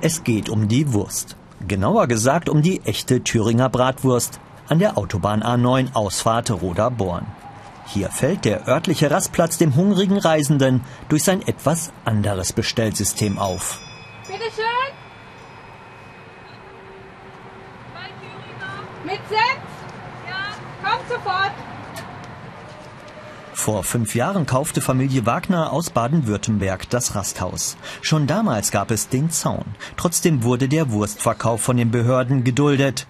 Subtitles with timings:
[0.00, 1.36] Es geht um die Wurst.
[1.66, 7.26] Genauer gesagt um die echte Thüringer Bratwurst an der Autobahn A9 Ausfahrt Roda-Born.
[7.86, 13.80] Hier fällt der örtliche Rastplatz dem hungrigen Reisenden durch sein etwas anderes Bestellsystem auf.
[14.28, 14.64] Bitte schön.
[19.04, 19.68] Mit Sechs?
[20.28, 20.90] Ja.
[20.90, 21.67] Kommt sofort.
[23.58, 27.76] Vor fünf Jahren kaufte Familie Wagner aus Baden-Württemberg das Rasthaus.
[28.02, 29.64] Schon damals gab es den Zaun.
[29.96, 33.08] Trotzdem wurde der Wurstverkauf von den Behörden geduldet.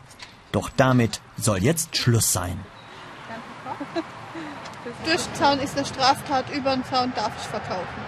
[0.51, 2.59] Doch damit soll jetzt Schluss sein.
[5.05, 8.01] Durch den Zaun ist eine Straftat, über den Zaun darf ich verkaufen.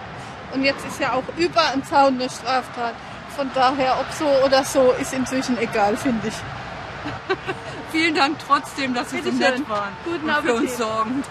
[0.55, 2.95] Und jetzt ist ja auch über den Zaun eine Straftat.
[3.35, 6.35] Von daher, ob so oder so, ist inzwischen egal, finde ich.
[7.91, 10.55] Vielen Dank trotzdem, dass Sie so nett waren Guten und für Appetit.
[10.55, 11.23] uns sorgen.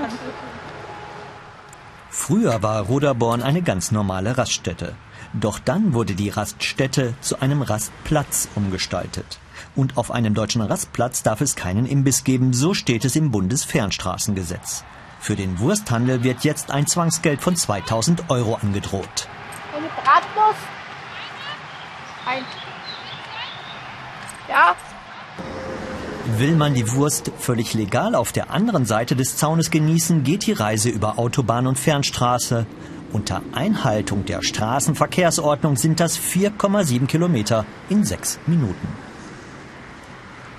[2.11, 4.97] Früher war Roderborn eine ganz normale Raststätte.
[5.33, 9.39] Doch dann wurde die Raststätte zu einem Rastplatz umgestaltet.
[9.77, 14.85] Und auf einem deutschen Rastplatz darf es keinen Imbiss geben, so steht es im Bundesfernstraßengesetz.
[15.21, 19.29] Für den Wursthandel wird jetzt ein Zwangsgeld von 2000 Euro angedroht.
[19.77, 20.61] Eine Bratwurst?
[22.27, 22.43] Ein.
[24.49, 24.75] Ja,
[26.39, 30.53] Will man die Wurst völlig legal auf der anderen Seite des Zaunes genießen, geht die
[30.53, 32.67] Reise über Autobahn und Fernstraße.
[33.13, 38.89] Unter Einhaltung der Straßenverkehrsordnung sind das 4,7 Kilometer in sechs Minuten.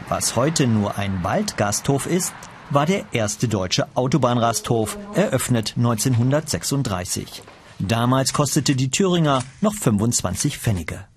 [0.10, 2.34] Was heute nur ein Waldgasthof ist,
[2.70, 7.44] war der erste deutsche Autobahnrasthof, eröffnet 1936.
[7.80, 11.11] Damals kostete die Thüringer noch 25 Pfennige.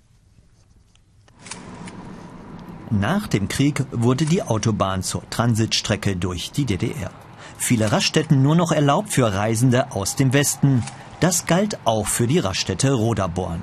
[3.01, 7.11] Nach dem Krieg wurde die Autobahn zur Transitstrecke durch die DDR.
[7.59, 10.83] Viele Raststätten nur noch erlaubt für Reisende aus dem Westen.
[11.21, 13.63] Das galt auch für die Raststätte Roderborn.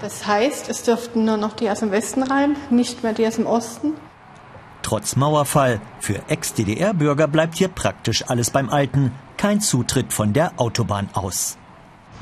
[0.00, 3.36] das heißt, es dürften nur noch die aus dem Westen rein, nicht mehr die aus
[3.36, 3.92] dem Osten.
[4.82, 9.12] Trotz Mauerfall, für Ex-DDR-Bürger bleibt hier praktisch alles beim Alten.
[9.38, 11.56] Kein Zutritt von der Autobahn aus.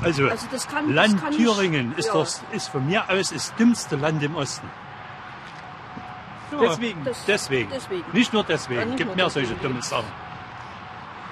[0.01, 2.13] Also, Also das kann- das Land kann ich- Thüringen ist, ja.
[2.13, 4.67] das, ist von mir aus das dümmste Land im Osten.
[6.61, 7.03] Ja, Deswegen.
[7.03, 7.69] Das- deswegen.
[7.73, 8.03] deswegen.
[8.13, 8.85] Nicht nur Ja, deswegen.
[8.85, 10.05] nicht gibt nur mehr solche dumme Sachen.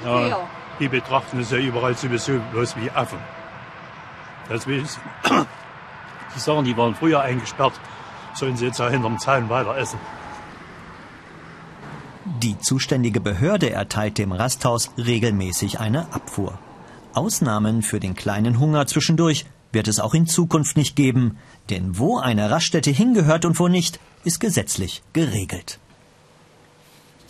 [0.04, 0.28] Ja.
[0.28, 0.40] Ja,
[0.80, 3.20] Die betrachten es ja überall sowieso bloß wie Affen.
[4.50, 4.88] Deswegen,
[6.36, 7.74] die Sachen, die waren früher eingesperrt,
[8.34, 10.00] sollen sie jetzt ja hinterm Zaun weiter essen.
[12.42, 16.58] Die zuständige Behörde erteilt dem Rasthaus regelmäßig eine Abfuhr.
[17.14, 21.38] Ausnahmen für den kleinen Hunger zwischendurch wird es auch in Zukunft nicht geben,
[21.70, 25.80] denn wo eine Raststätte hingehört und wo nicht, ist gesetzlich geregelt.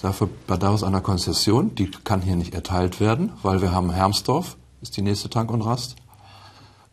[0.01, 4.57] Dafür bedarf es einer Konzession, die kann hier nicht erteilt werden, weil wir haben Hermsdorf,
[4.81, 5.95] ist die nächste Tank und Rast,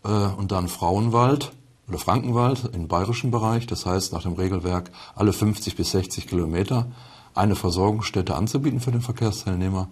[0.05, 1.53] äh, und dann Frauenwald
[1.89, 6.87] oder Frankenwald im bayerischen Bereich, das heißt nach dem Regelwerk alle 50 bis 60 Kilometer
[7.35, 9.89] eine Versorgungsstätte anzubieten für den Verkehrsteilnehmer.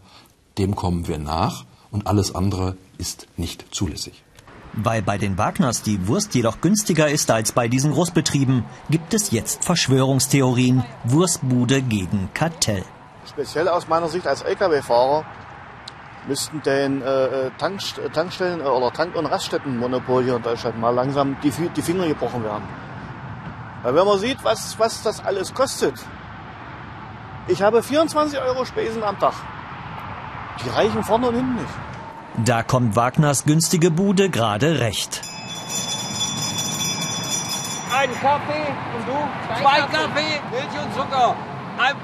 [0.59, 4.25] Dem kommen wir nach und alles andere ist nicht zulässig.
[4.77, 9.31] Weil bei den Wagners die Wurst jedoch günstiger ist als bei diesen Großbetrieben, gibt es
[9.31, 12.85] jetzt Verschwörungstheorien, Wurstbude gegen Kartell.
[13.27, 15.25] Speziell aus meiner Sicht als Lkw-Fahrer
[16.29, 21.37] müssten den äh, Tankst Tankstellen äh, oder Tank- und Raststättenmonopol hier in Deutschland mal langsam
[21.43, 22.65] die, die Finger gebrochen werden.
[23.83, 25.95] Weil wenn man sieht, was, was das alles kostet.
[27.49, 29.35] Ich habe 24 Euro Spesen am Tag.
[30.65, 31.75] Die reichen vorne und hinten nicht.
[32.45, 35.23] Da kommt Wagners günstige Bude gerade recht.
[37.91, 39.63] Ein Kaffee und du?
[39.63, 41.35] Zwei Kaffee, Milch und Zucker.
[41.79, 41.95] Ein,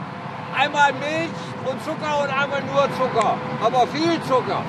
[0.58, 1.30] einmal Milch
[1.70, 3.36] und Zucker und einmal nur Zucker.
[3.62, 4.62] Aber viel Zucker.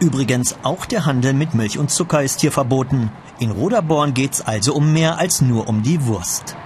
[0.00, 3.12] Übrigens auch der Handel mit Milch und Zucker ist hier verboten.
[3.38, 6.56] In Roderborn geht's also um mehr als nur um die Wurst.